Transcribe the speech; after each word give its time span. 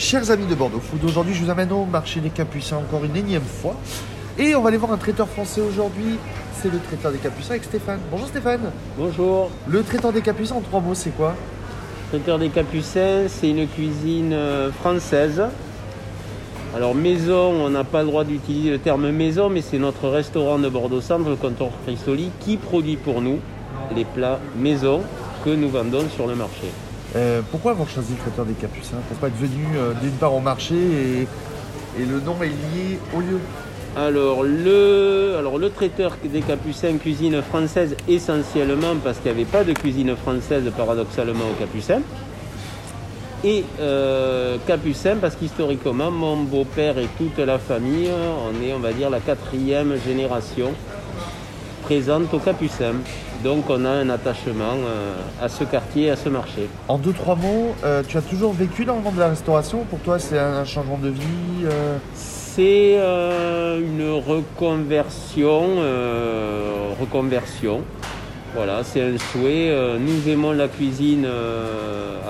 Chers 0.00 0.30
amis 0.30 0.46
de 0.46 0.54
Bordeaux 0.54 0.80
Food, 0.80 1.04
aujourd'hui 1.04 1.34
je 1.34 1.44
vous 1.44 1.50
amène 1.50 1.70
au 1.72 1.84
marché 1.84 2.20
des 2.20 2.30
Capucins 2.30 2.78
encore 2.78 3.04
une 3.04 3.14
énième 3.14 3.42
fois. 3.42 3.76
Et 4.38 4.54
on 4.54 4.62
va 4.62 4.68
aller 4.68 4.78
voir 4.78 4.92
un 4.92 4.96
traiteur 4.96 5.28
français 5.28 5.60
aujourd'hui. 5.60 6.16
C'est 6.54 6.72
le 6.72 6.78
traiteur 6.78 7.12
des 7.12 7.18
Capucins 7.18 7.50
avec 7.50 7.64
Stéphane. 7.64 8.00
Bonjour 8.10 8.26
Stéphane. 8.26 8.72
Bonjour. 8.96 9.50
Le 9.68 9.82
traiteur 9.82 10.10
des 10.10 10.22
Capucins 10.22 10.54
en 10.54 10.62
trois 10.62 10.80
mots, 10.80 10.94
c'est 10.94 11.14
quoi? 11.14 11.34
Traiteur 12.08 12.38
des 12.38 12.48
Capucins, 12.48 13.28
c'est 13.28 13.50
une 13.50 13.68
cuisine 13.68 14.32
euh, 14.32 14.72
française. 14.72 15.42
Alors 16.74 16.94
maison, 16.94 17.66
on 17.66 17.68
n'a 17.68 17.84
pas 17.84 18.00
le 18.00 18.06
droit 18.06 18.24
d'utiliser 18.24 18.70
le 18.70 18.78
terme 18.78 19.10
maison, 19.10 19.50
mais 19.50 19.60
c'est 19.60 19.78
notre 19.78 20.08
restaurant 20.08 20.58
de 20.58 20.70
Bordeaux 20.70 21.02
Centre, 21.02 21.28
le 21.28 21.36
comptoir 21.36 21.72
Cristoli, 21.84 22.30
qui 22.40 22.56
produit 22.56 22.96
pour 22.96 23.20
nous 23.20 23.38
les 23.94 24.06
plats 24.06 24.40
maison 24.56 25.02
que 25.44 25.50
nous 25.50 25.68
vendons 25.68 26.08
sur 26.08 26.26
le 26.26 26.36
marché. 26.36 26.68
Euh, 27.16 27.40
pourquoi 27.50 27.72
avoir 27.72 27.88
choisi 27.88 28.12
le 28.12 28.18
traiteur 28.18 28.44
des 28.44 28.54
Capucins 28.54 28.98
Pourquoi 29.08 29.28
être 29.28 29.36
venu 29.36 29.66
euh, 29.76 29.92
d'une 30.00 30.12
part 30.12 30.32
au 30.32 30.40
marché 30.40 30.74
et, 30.74 31.26
le 31.98 32.20
nom 32.20 32.36
est 32.40 32.46
lié 32.46 33.00
au 33.16 33.20
lieu 33.20 33.40
Alors 33.96 34.44
le, 34.44 35.34
alors 35.36 35.58
le 35.58 35.70
traiteur 35.70 36.16
des 36.22 36.40
Capucins, 36.40 36.96
cuisine 36.98 37.42
française 37.42 37.96
essentiellement 38.06 38.94
parce 39.02 39.18
qu'il 39.18 39.32
n'y 39.32 39.38
avait 39.38 39.50
pas 39.50 39.64
de 39.64 39.72
cuisine 39.72 40.14
française 40.14 40.70
paradoxalement 40.76 41.44
au 41.50 41.58
Capucins. 41.58 42.02
Et 43.42 43.64
euh, 43.80 44.56
Capucin 44.68 45.16
parce 45.20 45.34
qu'historiquement 45.34 46.12
mon 46.12 46.36
beau-père 46.36 46.96
et 46.98 47.08
toute 47.18 47.38
la 47.38 47.58
famille, 47.58 48.08
on 48.08 48.64
est 48.64 48.72
on 48.72 48.78
va 48.78 48.92
dire 48.92 49.10
la 49.10 49.18
quatrième 49.18 49.96
génération 50.06 50.72
présente 51.90 52.32
au 52.32 52.38
Capucin. 52.38 52.94
Donc 53.42 53.64
on 53.68 53.84
a 53.84 53.90
un 53.90 54.10
attachement 54.10 54.76
euh, 54.76 55.12
à 55.42 55.48
ce 55.48 55.64
quartier, 55.64 56.08
à 56.10 56.14
ce 56.14 56.28
marché. 56.28 56.68
En 56.86 56.98
deux, 56.98 57.12
trois 57.12 57.34
mots, 57.34 57.74
euh, 57.82 58.04
tu 58.06 58.16
as 58.16 58.22
toujours 58.22 58.52
vécu 58.52 58.84
dans 58.84 58.94
le 58.94 59.02
monde 59.02 59.16
de 59.16 59.18
la 59.18 59.30
restauration? 59.30 59.80
Pour 59.90 59.98
toi, 59.98 60.20
c'est 60.20 60.38
un, 60.38 60.64
changement 60.64 60.98
de 60.98 61.08
vie 61.08 61.64
euh, 61.64 61.96
C'est 62.14 62.94
une 62.94 64.22
reconversion, 64.24 65.62
reconversion. 67.00 67.80
Voilà, 68.54 68.84
c'est 68.84 69.02
un 69.02 69.18
souhait. 69.18 69.74
Nous 69.98 70.28
aimons 70.28 70.52
la 70.52 70.68
cuisine 70.68 71.26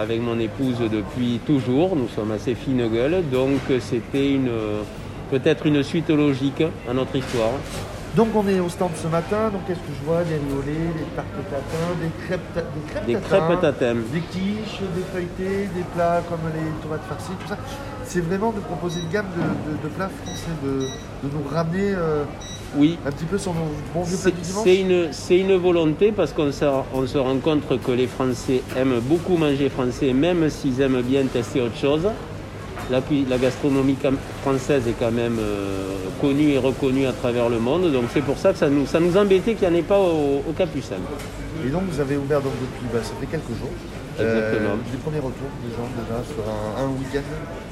avec 0.00 0.20
mon 0.20 0.38
épouse 0.38 0.78
depuis 0.88 1.40
toujours. 1.44 1.96
Nous 1.96 2.08
sommes 2.14 2.30
assez 2.30 2.54
fine 2.54 2.86
gueule, 2.88 3.24
donc 3.32 3.58
c'était 3.80 4.30
une 4.30 4.50
peut-être 5.32 5.66
une 5.66 5.82
suite 5.82 6.10
logique 6.10 6.62
à 6.88 6.94
notre 6.94 7.16
histoire. 7.16 7.54
Donc 8.18 8.30
on 8.34 8.48
est 8.48 8.58
au 8.58 8.68
stand 8.68 8.90
ce 9.00 9.06
matin, 9.06 9.48
donc 9.52 9.60
qu'est-ce 9.68 9.78
que 9.78 9.94
je 10.00 10.04
vois? 10.04 10.24
Des 10.24 10.34
riolets, 10.34 10.88
des 10.92 11.04
tartes 11.14 11.28
tatin, 11.48 11.86
des 12.02 12.10
crêpes, 12.26 12.40
ta- 12.52 12.62
des 12.62 12.90
crêpes 12.90 13.06
Des 13.06 13.12
tatin, 13.14 13.46
crêpes 13.46 13.60
tatin. 13.60 13.94
des 14.12 14.20
quiches, 14.32 14.80
des 14.96 15.04
feuilletés, 15.12 15.68
des 15.72 15.84
plats 15.94 16.20
comme 16.28 16.40
les 16.52 16.68
tomates 16.82 17.04
farcies, 17.08 17.30
tout 17.40 17.46
ça. 17.48 17.56
C'est 18.02 18.18
vraiment 18.20 18.50
de 18.50 18.58
proposer 18.58 19.02
une 19.02 19.08
gamme 19.10 19.26
de, 19.36 19.70
de- 19.70 19.82
de 19.84 19.88
plats 19.94 20.10
français, 20.24 20.50
de, 20.64 21.28
de 21.28 21.32
nous 21.32 21.48
ramener 21.48 21.92
euh, 21.94 22.24
Oui, 22.76 22.98
un 23.06 23.10
petit 23.12 23.24
peu 23.26 23.38
sur 23.38 23.54
nos 23.54 23.70
bons 23.94 24.02
vieux 24.02 24.16
plats 24.16 24.24
C'est 24.24 24.34
du 24.34 24.40
dimanche. 24.40 24.64
c'est 24.64 24.80
une, 24.80 25.12
c'est 25.12 25.38
une 25.38 25.54
volonté 25.54 26.10
parce 26.10 26.32
qu'on 26.32 26.50
se, 26.50 26.64
on 26.92 27.06
se 27.06 27.18
rend 27.18 27.36
compte 27.38 27.62
que 27.84 27.92
les 27.92 28.08
Français 28.08 28.62
aiment 28.76 28.98
beaucoup 28.98 29.36
manger 29.36 29.68
français, 29.68 30.12
même 30.12 30.50
s'ils 30.50 30.80
aiment 30.80 31.02
bien 31.02 31.24
tester 31.26 31.60
autre 31.60 31.76
chose. 31.76 32.08
La, 32.90 33.38
gastronomie 33.38 33.96
française 34.42 34.88
est 34.88 34.98
quand 34.98 35.10
même 35.10 35.38
euh, 35.38 35.96
connue 36.20 36.50
et 36.50 36.58
reconnue 36.58 37.06
à 37.06 37.12
travers 37.12 37.48
le 37.48 37.58
monde, 37.58 37.92
donc 37.92 38.04
c'est 38.12 38.22
pour 38.22 38.38
ça 38.38 38.52
que 38.52 38.58
ça 38.58 38.68
nous, 38.68 38.86
ça 38.86 38.98
nous 38.98 39.16
embêtait 39.16 39.54
qu'il 39.54 39.68
n'y 39.68 39.74
en 39.74 39.78
ait 39.78 39.82
pas 39.82 39.98
au, 39.98 40.42
au 40.48 40.52
Capucin. 40.56 40.96
Et 41.64 41.68
donc 41.68 41.82
vous 41.90 42.00
avez 42.00 42.16
ouvert 42.16 42.40
donc 42.40 42.52
depuis, 42.60 42.86
bah, 42.92 43.00
ça 43.02 43.12
fait 43.20 43.26
quelques 43.26 43.58
jours. 43.58 43.72
Exactement. 44.20 44.76
des 44.90 44.98
premiers 44.98 45.18
retours 45.18 45.50
des 45.62 45.76
gens 45.76 45.88
déjà 45.96 46.24
sur 46.24 46.42
un, 46.48 46.84
un 46.84 46.88
week-end? 46.88 47.22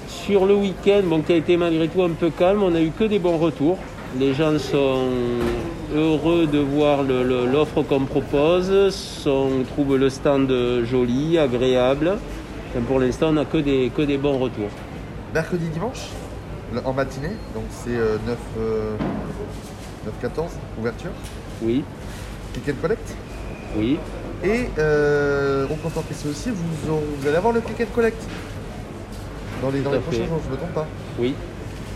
Sur 0.09 0.47
le 0.47 0.55
week-end, 0.55 1.03
bon, 1.05 1.23
qui 1.23 1.33
a 1.33 1.37
été 1.37 1.57
malgré 1.57 1.89
tout 1.89 2.03
un 2.03 2.11
peu 2.11 2.31
calme, 2.31 2.63
on 2.63 2.75
a 2.75 2.81
eu 2.81 2.91
que 2.91 3.05
des 3.05 3.19
bons 3.19 3.39
retours. 3.39 3.79
Les 4.19 4.33
gens 4.33 4.59
sont 4.59 5.09
heureux 5.95 6.47
de 6.47 6.59
voir 6.59 7.03
l'offre 7.03 7.83
qu'on 7.83 8.05
propose, 8.05 8.95
sont, 8.95 9.51
trouvent 9.69 9.97
le 9.97 10.09
stand 10.09 10.53
joli, 10.85 11.39
agréable. 11.39 12.13
Pour 12.87 13.01
l'instant, 13.01 13.29
on 13.31 13.33
n'a 13.33 13.45
que 13.45 13.59
des, 13.59 13.91
que 13.95 14.03
des 14.03 14.19
bons 14.19 14.39
retours. 14.39 14.71
Mercredi, 15.35 15.69
dimanche, 15.69 16.09
en 16.85 16.93
matinée, 16.93 17.33
donc 17.55 17.65
c'est 17.71 17.97
euh, 17.97 18.17
9, 18.27 18.37
euh, 18.59 18.97
9-14, 20.23 20.45
ouverture, 20.79 21.11
Oui, 21.63 21.85
click 22.53 22.69
and 22.77 22.81
collect. 22.81 23.15
oui. 23.77 23.99
Et 24.45 24.69
euh, 24.79 25.65
au 25.65 25.75
comptoir 25.77 26.05
PC 26.05 26.29
aussi, 26.29 26.51
vous, 26.51 26.91
aurez- 26.93 27.03
vous 27.19 27.27
allez 27.27 27.37
avoir 27.39 27.55
le 27.55 27.61
click 27.63 27.81
and 27.81 27.95
collect 27.95 28.23
dans 29.63 29.71
les, 29.71 29.81
dans 29.81 29.91
les 29.93 29.99
prochains 29.99 30.27
jours, 30.27 30.41
je 30.45 30.49
ne 30.49 30.53
me 30.53 30.57
trompe 30.59 30.75
pas. 30.75 30.87
Oui. 31.19 31.35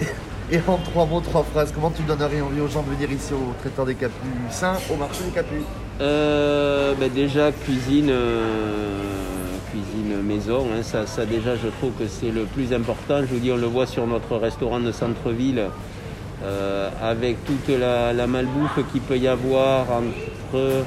Et 0.51 0.59
en 0.67 0.79
trois 0.79 1.05
mots, 1.07 1.21
trois 1.21 1.45
phrases, 1.45 1.71
comment 1.73 1.91
tu 1.91 2.03
donnerais 2.03 2.41
envie 2.41 2.61
aux 2.61 2.67
gens 2.67 2.83
de 2.83 2.91
venir 2.95 3.13
ici 3.13 3.33
au 3.35 3.53
traiteur 3.61 3.85
des 3.87 3.95
Capucins, 3.95 4.77
au 4.93 4.97
marché 4.97 5.23
des 5.25 5.31
Capucins 5.31 5.63
Euh, 6.01 6.95
ben 6.99 7.11
déjà, 7.13 7.53
cuisine, 7.53 8.09
euh, 8.11 9.01
cuisine 9.03 9.20
hein, 10.39 10.83
ça, 10.83 11.07
déjà, 11.27 11.57
je 11.57 11.69
trouve 11.69 11.93
que 11.99 12.07
c'est 12.09 12.31
le 12.31 12.45
plus 12.45 12.73
important. 12.73 13.21
Je 13.21 13.27
vous 13.35 13.39
dis, 13.41 13.51
on 13.51 13.57
le 13.57 13.67
voit 13.67 13.87
sur 13.87 14.07
notre 14.07 14.37
restaurant 14.37 14.81
de 14.81 14.93
centre-ville, 14.93 15.65
euh, 16.45 16.89
avec 17.03 17.45
toute 17.45 17.69
la, 17.69 18.13
malbouffe 18.27 18.79
qu'il 18.93 19.01
peut 19.03 19.19
y 19.19 19.29
avoir 19.29 19.87
entre 19.91 20.85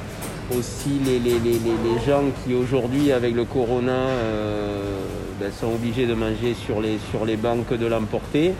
aussi 0.56 1.00
les, 1.04 1.18
les, 1.18 1.38
les, 1.38 1.52
les- 1.52 1.94
les 1.94 2.04
gens 2.06 2.22
qui 2.44 2.54
aujourd'hui, 2.54 3.12
avec 3.12 3.34
le 3.34 3.44
corona, 3.44 3.92
euh, 3.92 4.98
ben, 5.40 5.50
sont 5.52 5.68
obligés 5.74 6.06
de 6.06 6.14
manger 6.14 6.54
sur 6.54 6.80
les, 6.80 6.98
sur 7.10 7.24
les 7.24 7.36
banques 7.36 7.72
de 7.72 7.86
l'emporter. 7.86 8.52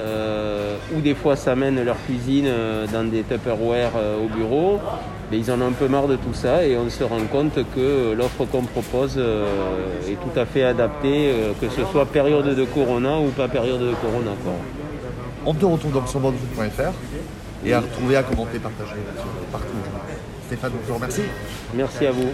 Euh, 0.00 0.76
ou 0.96 1.00
des 1.00 1.14
fois 1.14 1.36
s'amènent 1.36 1.84
leur 1.84 1.96
cuisine 2.06 2.46
euh, 2.46 2.86
dans 2.92 3.04
des 3.04 3.22
Tupperware 3.22 3.90
euh, 3.96 4.24
au 4.24 4.28
bureau. 4.28 4.80
Mais 5.30 5.38
ils 5.38 5.50
en 5.50 5.60
ont 5.60 5.68
un 5.68 5.72
peu 5.72 5.88
marre 5.88 6.08
de 6.08 6.16
tout 6.16 6.34
ça 6.34 6.64
et 6.64 6.76
on 6.76 6.88
se 6.88 7.04
rend 7.04 7.20
compte 7.30 7.54
que 7.54 7.60
euh, 7.78 8.14
l'offre 8.14 8.44
qu'on 8.44 8.62
propose 8.62 9.18
est 9.18 10.14
tout 10.14 10.38
à 10.38 10.44
fait 10.44 10.62
adaptée, 10.62 11.32
que 11.60 11.68
ce 11.68 11.84
soit 11.90 12.06
période 12.06 12.54
de 12.54 12.64
Corona 12.64 13.18
ou 13.18 13.28
pas 13.28 13.48
période 13.48 13.80
de 13.80 13.94
Corona. 13.94 14.32
quoi. 14.42 14.52
On 15.44 15.54
te 15.54 15.64
retrouve 15.64 15.92
donc 15.92 16.08
sur 16.08 16.20
bordeauxfoot.fr 16.20 16.92
et 17.64 17.72
à 17.72 17.80
retrouver, 17.80 18.16
à 18.16 18.22
commenter, 18.22 18.58
partager 18.58 18.96
partout. 19.50 19.66
Stéphane, 20.46 20.72
je 20.82 20.88
vous 20.88 20.94
remercie. 20.94 21.22
Merci 21.74 22.06
à 22.06 22.12
vous. 22.12 22.30